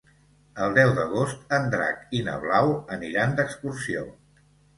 El 0.67 0.71
deu 0.77 0.93
d'agost 0.99 1.53
en 1.57 1.67
Drac 1.73 1.99
i 2.21 2.23
na 2.29 2.35
Blau 2.47 2.73
aniran 2.97 3.37
d'excursió. 3.43 4.05